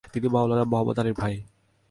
[0.13, 1.35] তিনি মাওলানা মুহাম্মদ আলির ভাই।